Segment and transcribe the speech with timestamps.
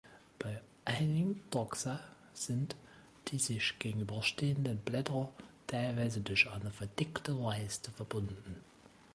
[0.39, 1.99] Bei einigen Taxa
[2.33, 2.75] sind
[3.27, 5.31] die sich gegenüberstehenden Blätter
[5.67, 8.63] teilweise durch eine verdickte Leiste verbunden.